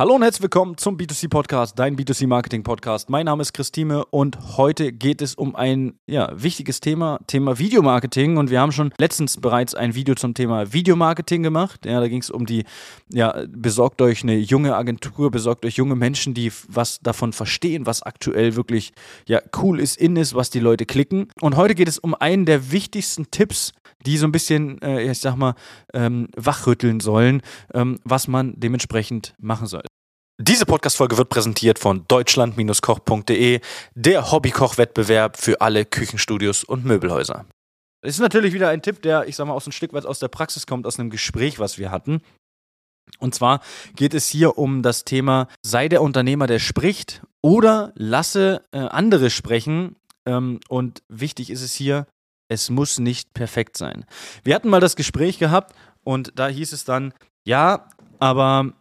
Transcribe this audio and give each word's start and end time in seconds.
Hallo 0.00 0.14
und 0.14 0.22
herzlich 0.22 0.40
willkommen 0.40 0.78
zum 0.78 0.96
B2C 0.96 1.28
Podcast, 1.28 1.78
dein 1.78 1.94
B2C 1.94 2.26
Marketing 2.26 2.62
Podcast. 2.62 3.10
Mein 3.10 3.26
Name 3.26 3.42
ist 3.42 3.52
Christine 3.52 4.06
und 4.06 4.56
heute 4.56 4.94
geht 4.94 5.20
es 5.20 5.34
um 5.34 5.54
ein 5.54 5.98
ja, 6.06 6.30
wichtiges 6.32 6.80
Thema, 6.80 7.20
Thema 7.26 7.58
Videomarketing. 7.58 8.38
Und 8.38 8.48
wir 8.48 8.62
haben 8.62 8.72
schon 8.72 8.94
letztens 8.96 9.36
bereits 9.36 9.74
ein 9.74 9.94
Video 9.94 10.14
zum 10.14 10.32
Thema 10.32 10.72
Videomarketing 10.72 11.42
gemacht. 11.42 11.84
Ja, 11.84 12.00
da 12.00 12.08
ging 12.08 12.22
es 12.22 12.30
um 12.30 12.46
die, 12.46 12.64
ja, 13.12 13.44
besorgt 13.50 14.00
euch 14.00 14.22
eine 14.22 14.38
junge 14.38 14.74
Agentur, 14.74 15.30
besorgt 15.30 15.66
euch 15.66 15.74
junge 15.74 15.96
Menschen, 15.96 16.32
die 16.32 16.50
was 16.66 17.00
davon 17.00 17.34
verstehen, 17.34 17.84
was 17.84 18.02
aktuell 18.02 18.56
wirklich 18.56 18.94
ja, 19.28 19.42
cool 19.58 19.78
ist, 19.80 19.98
in 19.98 20.16
ist, 20.16 20.34
was 20.34 20.48
die 20.48 20.60
Leute 20.60 20.86
klicken. 20.86 21.28
Und 21.42 21.56
heute 21.56 21.74
geht 21.74 21.88
es 21.88 21.98
um 21.98 22.14
einen 22.14 22.46
der 22.46 22.72
wichtigsten 22.72 23.30
Tipps, 23.30 23.74
die 24.06 24.16
so 24.16 24.26
ein 24.26 24.32
bisschen, 24.32 24.80
äh, 24.80 25.10
ich 25.10 25.18
sag 25.18 25.36
mal, 25.36 25.54
ähm, 25.92 26.28
wachrütteln 26.34 27.00
sollen, 27.00 27.42
ähm, 27.74 27.98
was 28.04 28.28
man 28.28 28.54
dementsprechend 28.56 29.34
machen 29.38 29.66
soll. 29.66 29.82
Diese 30.42 30.64
Podcast-Folge 30.64 31.18
wird 31.18 31.28
präsentiert 31.28 31.78
von 31.78 32.06
deutschland-koch.de, 32.08 33.60
der 33.94 34.32
Hobbykoch-Wettbewerb 34.32 35.36
für 35.36 35.60
alle 35.60 35.84
Küchenstudios 35.84 36.64
und 36.64 36.86
Möbelhäuser. 36.86 37.44
Das 38.00 38.14
ist 38.14 38.20
natürlich 38.20 38.54
wieder 38.54 38.70
ein 38.70 38.80
Tipp, 38.80 39.02
der, 39.02 39.28
ich 39.28 39.36
sag 39.36 39.46
mal, 39.46 39.52
aus 39.52 39.66
ein 39.66 39.72
Stück 39.72 39.92
weit 39.92 40.06
aus 40.06 40.18
der 40.18 40.28
Praxis 40.28 40.66
kommt, 40.66 40.86
aus 40.86 40.98
einem 40.98 41.10
Gespräch, 41.10 41.58
was 41.58 41.76
wir 41.76 41.90
hatten. 41.90 42.22
Und 43.18 43.34
zwar 43.34 43.60
geht 43.96 44.14
es 44.14 44.28
hier 44.28 44.56
um 44.56 44.80
das 44.80 45.04
Thema, 45.04 45.46
sei 45.60 45.90
der 45.90 46.00
Unternehmer, 46.00 46.46
der 46.46 46.58
spricht 46.58 47.20
oder 47.42 47.92
lasse 47.94 48.62
äh, 48.72 48.78
andere 48.78 49.28
sprechen. 49.28 49.96
Ähm, 50.24 50.60
und 50.70 51.02
wichtig 51.10 51.50
ist 51.50 51.60
es 51.60 51.74
hier, 51.74 52.06
es 52.48 52.70
muss 52.70 52.98
nicht 52.98 53.34
perfekt 53.34 53.76
sein. 53.76 54.06
Wir 54.42 54.54
hatten 54.54 54.70
mal 54.70 54.80
das 54.80 54.96
Gespräch 54.96 55.38
gehabt 55.38 55.76
und 56.02 56.32
da 56.36 56.48
hieß 56.48 56.72
es 56.72 56.86
dann, 56.86 57.12
ja, 57.44 57.90
aber 58.20 58.72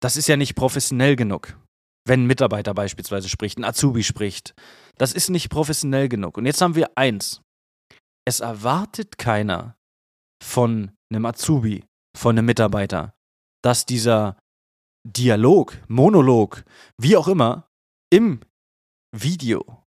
das 0.00 0.16
ist 0.16 0.28
ja 0.28 0.36
nicht 0.36 0.54
professionell 0.54 1.16
genug. 1.16 1.58
Wenn 2.06 2.24
ein 2.24 2.26
Mitarbeiter 2.26 2.74
beispielsweise 2.74 3.28
spricht, 3.28 3.58
ein 3.58 3.64
Azubi 3.64 4.02
spricht. 4.02 4.54
Das 4.96 5.12
ist 5.12 5.28
nicht 5.28 5.50
professionell 5.50 6.08
genug. 6.08 6.38
Und 6.38 6.46
jetzt 6.46 6.60
haben 6.60 6.74
wir 6.74 6.90
eins. 6.96 7.42
Es 8.26 8.40
erwartet 8.40 9.18
keiner 9.18 9.76
von 10.42 10.92
einem 11.12 11.26
Azubi, 11.26 11.84
von 12.16 12.36
einem 12.36 12.46
Mitarbeiter, 12.46 13.14
dass 13.62 13.86
dieser 13.86 14.38
Dialog, 15.06 15.76
Monolog, 15.88 16.64
wie 16.98 17.16
auch 17.16 17.28
immer, 17.28 17.68
im 18.12 18.40
Video 19.16 19.84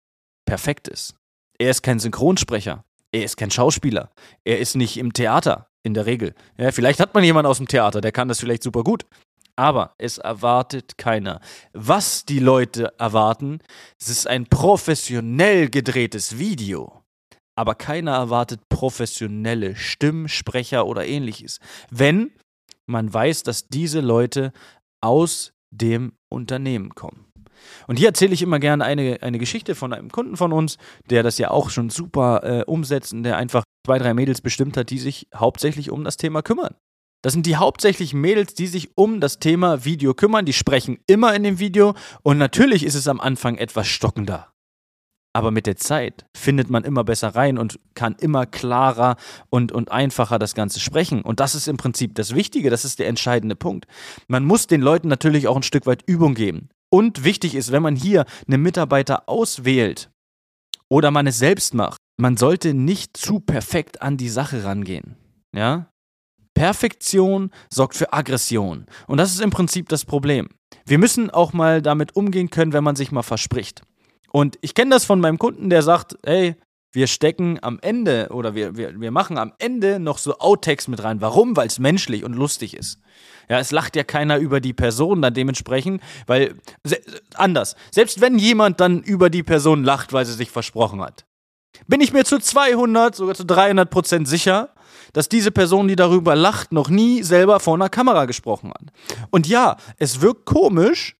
perfekt 0.47 0.89
ist. 0.89 1.17
Er 1.59 1.71
ist 1.71 1.83
kein 1.83 1.99
Synchronsprecher. 1.99 2.85
Er 3.13 3.25
ist 3.25 3.37
kein 3.37 3.51
Schauspieler. 3.51 4.11
Er 4.45 4.59
ist 4.59 4.75
nicht 4.75 4.97
im 4.97 5.13
Theater 5.13 5.69
in 5.83 5.95
der 5.95 6.07
Regel. 6.07 6.35
Ja, 6.59 6.73
vielleicht 6.73 7.01
hat 7.01 7.15
man 7.15 7.25
jemanden 7.25 7.49
aus 7.49 7.59
dem 7.59 7.69
Theater, 7.69 8.01
der 8.01 8.13
kann 8.13 8.29
das 8.29 8.41
vielleicht 8.41 8.63
super 8.63 8.83
gut. 8.83 9.07
Aber 9.57 9.95
es 9.99 10.19
erwartet 10.19 10.99
keiner. 10.99 11.41
Was 11.73 12.25
die 12.27 12.39
Leute 12.39 12.93
erwarten, 12.99 13.61
es 13.99 14.09
ist 14.09 14.27
ein 14.27 14.47
professionell 14.47 15.71
gedrehtes 15.71 16.39
Video. 16.39 17.03
Aber 17.59 17.75
keiner 17.75 18.13
erwartet 18.13 18.61
professionelle 18.69 19.75
Stimmsprecher 19.75 20.87
oder 20.87 21.07
ähnliches. 21.07 21.59
Wenn 21.91 22.33
man 22.87 23.13
weiß, 23.13 23.43
dass 23.45 23.69
diese 23.69 24.01
Leute 24.01 24.53
aus 25.01 25.53
dem 25.71 26.13
Unternehmen 26.29 26.95
kommen. 26.95 27.27
Und 27.87 27.99
hier 27.99 28.09
erzähle 28.09 28.35
ich 28.35 28.43
immer 28.43 28.59
gerne 28.59 28.85
eine, 28.85 29.23
eine 29.23 29.39
Geschichte 29.39 29.75
von 29.75 29.93
einem 29.93 30.11
Kunden 30.11 30.37
von 30.37 30.53
uns, 30.53 30.77
der 31.11 31.23
das 31.23 31.39
ja 31.39 31.51
auch 31.51 31.71
schon 31.71 31.91
super 31.91 32.43
äh, 32.45 32.65
umsetzt 32.65 33.13
und 33.13 33.23
der 33.23 33.37
einfach 33.37 33.65
zwei, 33.87 33.99
drei 33.99 34.15
Mädels 34.15 34.41
bestimmt 34.41 34.77
hat, 34.77 34.91
die 34.91 34.99
sich 34.99 35.29
hauptsächlich 35.35 35.91
um 35.91 36.05
das 36.05 36.17
Thema 36.17 36.43
kümmern. 36.43 36.75
Das 37.27 37.33
sind 37.33 37.47
die 37.47 37.57
hauptsächlichen 37.57 38.21
Mädels, 38.21 38.55
die 38.55 38.69
sich 38.69 38.97
um 38.97 39.21
das 39.21 39.41
Thema 39.41 39.85
Video 39.85 40.15
kümmern. 40.15 40.45
Die 40.45 40.53
sprechen 40.53 41.01
immer 41.09 41.35
in 41.35 41.43
dem 41.43 41.59
Video 41.59 41.97
und 42.23 42.39
natürlich 42.39 42.85
ist 42.85 42.95
es 42.95 43.09
am 43.09 43.19
Anfang 43.19 43.57
etwas 43.57 43.89
stockender. 43.89 44.53
Aber 45.33 45.51
mit 45.51 45.67
der 45.67 45.75
Zeit 45.75 46.25
findet 46.37 46.71
man 46.71 46.85
immer 46.85 47.03
besser 47.03 47.35
rein 47.35 47.59
und 47.59 47.81
kann 47.95 48.15
immer 48.21 48.47
klarer 48.47 49.17
und, 49.51 49.73
und 49.73 49.91
einfacher 49.91 50.39
das 50.39 50.55
Ganze 50.55 50.79
sprechen. 50.79 51.23
Und 51.23 51.41
das 51.41 51.57
ist 51.57 51.67
im 51.67 51.77
Prinzip 51.77 52.15
das 52.15 52.33
Wichtige, 52.33 52.71
das 52.71 52.85
ist 52.85 53.01
der 53.01 53.09
entscheidende 53.09 53.57
Punkt. 53.57 53.89
Man 54.29 54.45
muss 54.45 54.69
den 54.69 54.81
Leuten 54.81 55.09
natürlich 55.09 55.49
auch 55.49 55.57
ein 55.57 55.65
Stück 55.65 55.87
weit 55.87 56.05
Übung 56.07 56.35
geben. 56.37 56.69
Und 56.91 57.25
wichtig 57.25 57.57
ist, 57.57 57.73
wenn 57.73 57.83
man 57.83 57.97
hier 57.97 58.25
einen 58.47 58.63
Mitarbeiter 58.63 59.29
auswählt 59.29 60.11
oder 60.89 61.11
man 61.11 61.27
es 61.27 61.41
selbst 61.41 61.75
macht, 61.75 61.97
man 62.19 62.37
sollte 62.37 62.73
nicht 62.73 63.17
zu 63.17 63.41
perfekt 63.41 64.01
an 64.01 64.17
die 64.17 64.29
Sache 64.29 64.63
rangehen. 64.63 65.17
Ja? 65.53 65.89
Perfektion 66.57 67.51
sorgt 67.69 67.95
für 67.95 68.13
Aggression. 68.15 68.87
Und 69.07 69.19
das 69.19 69.31
ist 69.31 69.43
im 69.43 69.51
Prinzip 69.51 69.91
das 69.91 70.07
Problem. 70.07 70.49
Wir 70.87 70.99
müssen 70.99 71.31
auch 71.31 71.53
mal 71.53 71.83
damit 71.83 72.17
umgehen 72.17 72.49
können, 72.49 72.73
wenn 72.73 72.83
man 72.83 72.97
sich 72.97 73.13
mal 73.13 73.23
verspricht. 73.23 73.83
Und 74.33 74.59
ich 74.63 74.75
kenne 74.75 74.91
das 74.91 75.05
von 75.05 75.21
meinem 75.21 75.39
Kunden, 75.39 75.69
der 75.69 75.83
sagt, 75.83 76.17
hey, 76.25 76.57
wir 76.93 77.09
stecken 77.09 77.59
am 77.61 77.79
Ende 77.83 78.29
oder 78.31 78.55
wir, 78.55 78.75
wir, 78.77 78.99
wir 78.99 79.11
machen 79.11 79.37
am 79.37 79.53
Ende 79.59 80.01
noch 80.01 80.17
so 80.17 80.39
Outtakes 80.39 80.89
mit 80.89 81.05
rein. 81.05 81.21
Warum? 81.21 81.57
Weil 81.57 81.67
es 81.67 81.79
menschlich 81.79 82.25
und 82.25 82.35
lustig 82.35 82.75
ist. 82.75 83.01
Ja, 83.51 83.59
es 83.59 83.71
lacht 83.71 83.95
ja 83.95 84.03
keiner 84.03 84.39
über 84.39 84.61
die 84.61 84.73
Person 84.73 85.21
dann 85.21 85.35
dementsprechend, 85.35 86.03
weil 86.27 86.55
se 86.85 86.99
anders. 87.35 87.77
Selbst 87.91 88.23
wenn 88.23 88.39
jemand 88.39 88.81
dann 88.81 89.03
über 89.03 89.29
die 89.29 89.43
Person 89.43 89.85
lacht, 89.85 90.15
weil 90.15 90.25
sie 90.25 90.33
sich 90.33 90.51
versprochen 90.51 91.03
hat, 91.03 91.27
bin 91.87 92.01
ich 92.01 92.15
mir 92.15 92.25
zu 92.25 92.39
200, 92.39 93.15
sogar 93.15 93.35
zu 93.35 93.45
300 93.45 93.91
Prozent 93.91 94.27
sicher, 94.27 94.71
dass 95.13 95.29
diese 95.29 95.51
Person, 95.51 95.89
die 95.89 95.97
darüber 95.97 96.35
lacht, 96.35 96.73
noch 96.73 96.89
nie 96.89 97.23
selber 97.23 97.61
vor 97.61 97.75
einer 97.75 97.89
Kamera 97.89 98.25
gesprochen 98.25 98.71
hat. 98.71 98.93
Und 99.31 99.47
ja, 99.47 99.77
es 99.99 100.21
wirkt 100.21 100.47
komisch, 100.47 101.17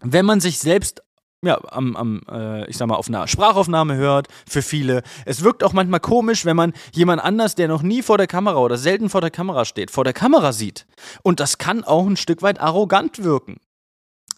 wenn 0.00 0.26
man 0.26 0.40
sich 0.40 0.58
selbst 0.58 1.02
ja, 1.44 1.60
am, 1.70 1.94
am 1.96 2.20
äh, 2.30 2.68
ich 2.68 2.76
sag 2.76 2.88
mal, 2.88 2.96
auf 2.96 3.08
einer 3.08 3.28
Sprachaufnahme 3.28 3.96
hört, 3.96 4.28
für 4.48 4.62
viele. 4.62 5.02
Es 5.26 5.42
wirkt 5.44 5.62
auch 5.62 5.72
manchmal 5.72 6.00
komisch, 6.00 6.44
wenn 6.44 6.56
man 6.56 6.72
jemand 6.92 7.22
anders, 7.22 7.54
der 7.54 7.68
noch 7.68 7.82
nie 7.82 8.02
vor 8.02 8.18
der 8.18 8.26
Kamera 8.26 8.56
oder 8.56 8.78
selten 8.78 9.10
vor 9.10 9.20
der 9.20 9.30
Kamera 9.30 9.64
steht, 9.64 9.90
vor 9.90 10.04
der 10.04 10.12
Kamera 10.12 10.52
sieht. 10.52 10.86
Und 11.22 11.40
das 11.40 11.58
kann 11.58 11.84
auch 11.84 12.06
ein 12.06 12.16
Stück 12.16 12.42
weit 12.42 12.60
arrogant 12.60 13.22
wirken. 13.22 13.58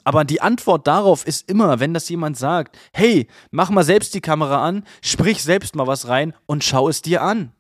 Aber 0.05 0.25
die 0.25 0.41
Antwort 0.41 0.87
darauf 0.87 1.27
ist 1.27 1.51
immer, 1.51 1.81
wenn 1.81 1.93
das 1.93 2.09
jemand 2.09 2.37
sagt, 2.37 2.79
hey, 2.93 3.27
mach 3.51 3.71
mal 3.71 3.83
selbst 3.83 4.15
die 4.15 4.21
Kamera 4.21 4.65
an, 4.65 4.85
sprich 5.03 5.43
selbst 5.43 5.75
mal 5.75 5.89
was 5.89 6.07
rein 6.07 6.33
und 6.47 6.63
schau 6.63 6.89
es 6.89 7.03
dir 7.03 7.23
an. 7.23 7.53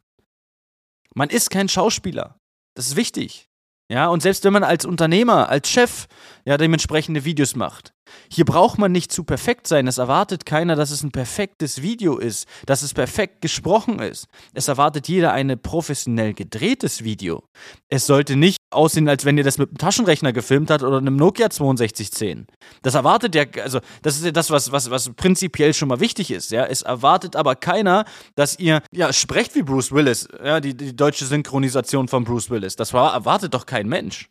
Man 1.16 1.30
ist 1.30 1.48
kein 1.48 1.70
Schauspieler. 1.70 2.38
Das 2.74 2.88
ist 2.88 2.96
wichtig. 2.96 3.48
Ja, 3.90 4.08
und 4.08 4.20
selbst 4.20 4.44
wenn 4.44 4.52
man 4.52 4.64
als 4.64 4.84
Unternehmer, 4.84 5.48
als 5.48 5.70
Chef, 5.70 6.08
ja, 6.44 6.58
dementsprechende 6.58 7.24
Videos 7.24 7.56
macht. 7.56 7.94
Hier 8.30 8.44
braucht 8.44 8.78
man 8.78 8.92
nicht 8.92 9.12
zu 9.12 9.24
perfekt 9.24 9.66
sein. 9.66 9.86
Es 9.86 9.98
erwartet 9.98 10.46
keiner, 10.46 10.76
dass 10.76 10.90
es 10.90 11.02
ein 11.02 11.10
perfektes 11.10 11.82
Video 11.82 12.18
ist, 12.18 12.46
dass 12.66 12.82
es 12.82 12.94
perfekt 12.94 13.40
gesprochen 13.40 13.98
ist. 13.98 14.26
Es 14.54 14.68
erwartet 14.68 15.08
jeder 15.08 15.32
ein 15.32 15.58
professionell 15.60 16.34
gedrehtes 16.34 17.04
Video. 17.04 17.42
Es 17.88 18.06
sollte 18.06 18.36
nicht 18.36 18.58
aussehen, 18.70 19.08
als 19.08 19.24
wenn 19.24 19.38
ihr 19.38 19.44
das 19.44 19.58
mit 19.58 19.70
einem 19.70 19.78
Taschenrechner 19.78 20.32
gefilmt 20.32 20.70
habt 20.70 20.82
oder 20.82 20.98
einem 20.98 21.16
Nokia 21.16 21.48
6210. 21.50 22.46
Das 22.82 22.94
erwartet 22.94 23.34
ja, 23.34 23.44
also, 23.62 23.80
das 24.02 24.16
ist 24.16 24.24
ja 24.24 24.32
das, 24.32 24.50
was, 24.50 24.72
was, 24.72 24.90
was 24.90 25.10
prinzipiell 25.14 25.74
schon 25.74 25.88
mal 25.88 26.00
wichtig 26.00 26.30
ist, 26.30 26.50
ja. 26.50 26.64
Es 26.64 26.82
erwartet 26.82 27.36
aber 27.36 27.54
keiner, 27.54 28.04
dass 28.34 28.58
ihr, 28.58 28.82
ja, 28.92 29.12
sprecht 29.12 29.54
wie 29.54 29.62
Bruce 29.62 29.92
Willis, 29.92 30.28
ja, 30.44 30.60
die, 30.60 30.76
die 30.76 30.94
deutsche 30.94 31.24
Synchronisation 31.24 32.08
von 32.08 32.24
Bruce 32.24 32.50
Willis. 32.50 32.76
Das 32.76 32.92
war, 32.92 33.12
erwartet 33.14 33.54
doch 33.54 33.66
kein 33.66 33.88
Mensch. 33.88 34.28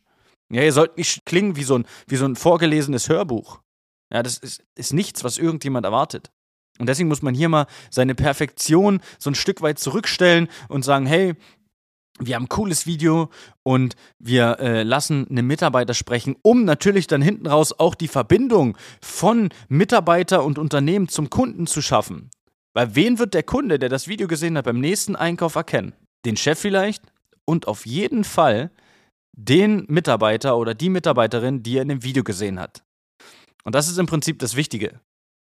Ja, 0.49 0.61
ihr 0.61 0.73
sollt 0.73 0.97
nicht 0.97 1.25
klingen 1.25 1.55
wie 1.55 1.63
so 1.63 1.79
ein, 1.79 1.85
wie 2.07 2.17
so 2.17 2.25
ein 2.25 2.35
vorgelesenes 2.35 3.09
Hörbuch. 3.09 3.59
Ja, 4.11 4.23
das 4.23 4.37
ist, 4.37 4.63
ist 4.75 4.93
nichts, 4.93 5.23
was 5.23 5.37
irgendjemand 5.37 5.85
erwartet. 5.85 6.31
Und 6.79 6.87
deswegen 6.87 7.09
muss 7.09 7.21
man 7.21 7.33
hier 7.33 7.49
mal 7.49 7.67
seine 7.89 8.15
Perfektion 8.15 8.99
so 9.17 9.29
ein 9.29 9.35
Stück 9.35 9.61
weit 9.61 9.79
zurückstellen 9.79 10.49
und 10.67 10.83
sagen, 10.83 11.05
hey, 11.05 11.35
wir 12.19 12.35
haben 12.35 12.43
ein 12.43 12.49
cooles 12.49 12.85
Video 12.85 13.29
und 13.63 13.95
wir 14.19 14.59
äh, 14.59 14.83
lassen 14.83 15.27
einen 15.29 15.47
Mitarbeiter 15.47 15.93
sprechen, 15.93 16.35
um 16.41 16.63
natürlich 16.63 17.07
dann 17.07 17.21
hinten 17.21 17.47
raus 17.47 17.77
auch 17.77 17.95
die 17.95 18.07
Verbindung 18.07 18.77
von 19.01 19.49
Mitarbeiter 19.67 20.43
und 20.43 20.57
Unternehmen 20.57 21.09
zum 21.09 21.29
Kunden 21.29 21.67
zu 21.67 21.81
schaffen. 21.81 22.29
Weil 22.73 22.95
wen 22.95 23.19
wird 23.19 23.33
der 23.33 23.43
Kunde, 23.43 23.79
der 23.79 23.89
das 23.89 24.07
Video 24.07 24.27
gesehen 24.27 24.57
hat, 24.57 24.65
beim 24.65 24.79
nächsten 24.79 25.15
Einkauf 25.15 25.55
erkennen? 25.55 25.93
Den 26.25 26.37
Chef 26.37 26.59
vielleicht 26.59 27.03
und 27.45 27.67
auf 27.67 27.85
jeden 27.85 28.23
Fall 28.23 28.71
den 29.33 29.85
Mitarbeiter 29.87 30.57
oder 30.57 30.73
die 30.73 30.89
Mitarbeiterin, 30.89 31.63
die 31.63 31.77
er 31.77 31.81
in 31.81 31.89
dem 31.89 32.03
Video 32.03 32.23
gesehen 32.23 32.59
hat. 32.59 32.84
Und 33.65 33.75
das 33.75 33.89
ist 33.89 33.97
im 33.97 34.05
Prinzip 34.05 34.39
das 34.39 34.55
Wichtige. 34.55 35.01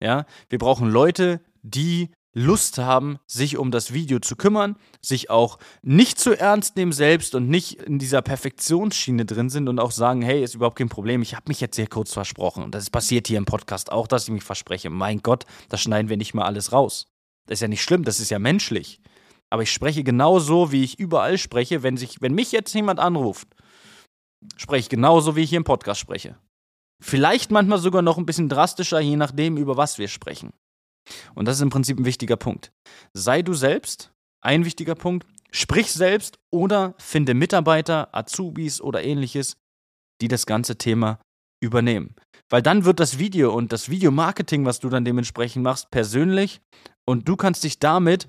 Ja, 0.04 0.26
wir 0.50 0.60
brauchen 0.60 0.90
Leute, 0.90 1.42
die 1.64 2.10
Lust 2.34 2.78
haben, 2.78 3.18
sich 3.26 3.58
um 3.58 3.72
das 3.72 3.94
Video 3.94 4.20
zu 4.20 4.36
kümmern, 4.36 4.76
sich 5.02 5.32
auch 5.32 5.58
nicht 5.82 6.20
zu 6.20 6.38
ernst 6.38 6.76
nehmen 6.76 6.92
selbst 6.92 7.34
und 7.34 7.50
nicht 7.50 7.82
in 7.82 7.98
dieser 7.98 8.22
Perfektionsschiene 8.22 9.26
drin 9.26 9.50
sind 9.50 9.70
und 9.70 9.80
auch 9.80 9.90
sagen, 9.90 10.22
hey, 10.22 10.44
ist 10.44 10.54
überhaupt 10.54 10.78
kein 10.78 10.90
Problem, 10.90 11.24
ich 11.24 11.34
habe 11.34 11.46
mich 11.48 11.62
jetzt 11.62 11.78
sehr 11.78 11.88
kurz 11.88 12.14
versprochen. 12.14 12.64
Und 12.64 12.76
das 12.76 12.92
passiert 12.92 13.28
hier 13.28 13.40
im 13.40 13.46
Podcast 13.46 13.92
auch, 13.92 14.08
dass 14.08 14.26
ich 14.26 14.34
mich 14.34 14.44
verspreche. 14.44 14.92
Mein 14.92 15.24
Gott, 15.24 15.46
das 15.70 15.82
schneiden 15.82 16.10
wir 16.10 16.18
nicht 16.18 16.36
mal 16.36 16.46
alles 16.46 16.72
raus. 16.72 17.08
Das 17.48 17.58
ist 17.58 17.62
ja 17.62 17.68
nicht 17.68 17.82
schlimm, 17.82 18.04
das 18.04 18.20
ist 18.20 18.30
ja 18.30 18.38
menschlich. 18.38 19.00
Aber 19.50 19.64
ich 19.64 19.72
spreche 19.72 20.04
genauso, 20.04 20.72
wie 20.72 20.84
ich 20.84 21.00
überall 21.00 21.40
spreche, 21.40 21.82
wenn, 21.82 21.98
sich, 21.98 22.22
wenn 22.22 22.34
mich 22.34 22.52
jetzt 22.52 22.74
jemand 22.76 23.00
anruft 23.00 23.48
spreche 24.56 24.82
ich 24.82 24.90
genauso, 24.90 25.36
wie 25.36 25.42
ich 25.42 25.50
hier 25.50 25.58
im 25.58 25.64
Podcast 25.64 26.00
spreche. 26.00 26.38
Vielleicht 27.02 27.52
manchmal 27.52 27.80
sogar 27.80 28.02
noch 28.02 28.18
ein 28.18 28.26
bisschen 28.26 28.50
drastischer, 28.50 29.00
je 29.00 29.16
nachdem, 29.16 29.58
über 29.58 29.78
was 29.78 29.98
wir 29.98 30.08
sprechen. 30.08 30.52
Und 31.36 31.46
das 31.48 31.58
ist 31.58 31.62
im 31.62 31.70
Prinzip 31.70 32.00
ein 32.00 32.06
wichtiger 32.06 32.38
Punkt. 32.38 32.72
Sei 33.14 33.42
du 33.42 33.54
selbst, 33.54 34.12
ein 34.42 34.66
wichtiger 34.66 34.96
Punkt. 34.96 35.28
Sprich 35.52 35.92
selbst 35.94 36.40
oder 36.52 36.96
finde 36.98 37.34
Mitarbeiter, 37.34 38.14
Azubis 38.14 38.82
oder 38.82 39.04
ähnliches, 39.04 39.58
die 40.22 40.28
das 40.28 40.46
ganze 40.46 40.78
Thema 40.78 41.20
übernehmen. 41.62 42.16
Weil 42.50 42.62
dann 42.62 42.86
wird 42.86 43.00
das 43.00 43.18
Video 43.18 43.54
und 43.54 43.72
das 43.72 43.90
Videomarketing, 43.90 44.66
was 44.66 44.80
du 44.80 44.90
dann 44.90 45.06
dementsprechend 45.06 45.64
machst, 45.64 45.90
persönlich 45.92 46.62
und 47.06 47.28
du 47.28 47.36
kannst 47.36 47.64
dich 47.64 47.80
damit 47.80 48.28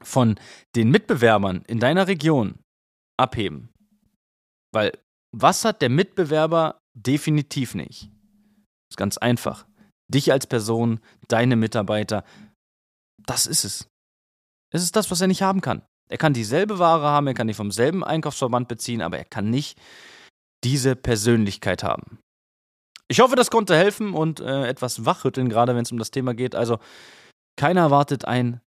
von 0.00 0.38
den 0.74 0.90
Mitbewerbern 0.90 1.62
in 1.66 1.78
deiner 1.78 2.08
Region 2.08 2.58
abheben. 3.16 3.70
Weil 4.72 4.92
was 5.32 5.64
hat 5.64 5.82
der 5.82 5.90
Mitbewerber 5.90 6.81
definitiv 6.94 7.74
nicht? 7.74 8.10
Ist 8.90 8.96
ganz 8.96 9.18
einfach. 9.18 9.66
Dich 10.08 10.32
als 10.32 10.46
Person, 10.46 11.00
deine 11.28 11.56
Mitarbeiter, 11.56 12.24
das 13.26 13.46
ist 13.46 13.64
es. 13.64 13.88
Es 14.72 14.82
ist 14.82 14.96
das, 14.96 15.10
was 15.10 15.20
er 15.20 15.28
nicht 15.28 15.42
haben 15.42 15.60
kann. 15.60 15.82
Er 16.08 16.18
kann 16.18 16.34
dieselbe 16.34 16.78
Ware 16.78 17.06
haben, 17.06 17.26
er 17.26 17.34
kann 17.34 17.46
die 17.46 17.54
vom 17.54 17.70
selben 17.70 18.04
Einkaufsverband 18.04 18.68
beziehen, 18.68 19.00
aber 19.00 19.18
er 19.18 19.24
kann 19.24 19.48
nicht 19.48 19.80
diese 20.64 20.96
Persönlichkeit 20.96 21.82
haben. 21.82 22.18
Ich 23.08 23.20
hoffe, 23.20 23.36
das 23.36 23.50
konnte 23.50 23.76
helfen 23.76 24.14
und 24.14 24.40
äh, 24.40 24.66
etwas 24.66 25.04
wachrütteln, 25.04 25.48
gerade 25.48 25.74
wenn 25.74 25.82
es 25.82 25.92
um 25.92 25.98
das 25.98 26.10
Thema 26.10 26.34
geht. 26.34 26.54
Also, 26.54 26.78
keiner 27.58 27.82
erwartet 27.82 28.24
ein 28.24 28.60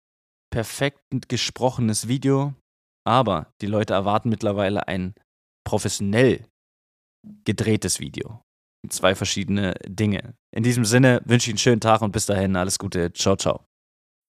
perfekt 0.52 1.02
gesprochenes 1.28 2.08
Video, 2.08 2.54
aber 3.06 3.54
die 3.62 3.68
Leute 3.68 3.94
erwarten 3.94 4.30
mittlerweile 4.30 4.88
ein 4.88 5.16
professionell 5.66 6.46
gedrehtes 7.44 8.00
Video. 8.00 8.42
Zwei 8.90 9.16
verschiedene 9.16 9.74
Dinge. 9.88 10.36
In 10.52 10.64
diesem 10.64 10.86
Sinne 10.86 11.22
wünsche 11.26 11.50
ich 11.50 11.54
einen 11.54 11.60
schönen 11.60 11.82
Tag 11.82 12.02
und 12.02 12.12
bis 12.12 12.26
dahin 12.26 12.56
alles 12.56 12.78
Gute. 12.78 13.12
Ciao, 13.14 13.36
ciao. 13.36 13.66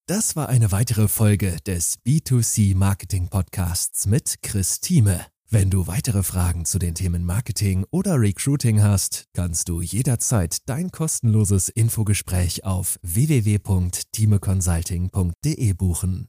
Das 0.08 0.36
war 0.36 0.48
eine 0.48 0.72
weitere 0.72 1.08
Folge 1.08 1.56
des 1.66 1.98
B2C 2.06 2.76
Marketing 2.76 3.28
Podcasts 3.28 4.06
mit 4.06 4.36
Chris 4.42 4.80
Thieme. 4.80 5.26
Wenn 5.48 5.70
du 5.70 5.86
weitere 5.86 6.22
Fragen 6.22 6.64
zu 6.64 6.78
den 6.78 6.94
Themen 6.94 7.24
Marketing 7.24 7.86
oder 7.90 8.20
Recruiting 8.20 8.82
hast, 8.82 9.26
kannst 9.32 9.68
du 9.68 9.80
jederzeit 9.80 10.68
dein 10.68 10.90
kostenloses 10.90 11.68
Infogespräch 11.68 12.64
auf 12.64 12.98
www.timeconsulting.de 13.02 15.72
buchen. 15.74 16.28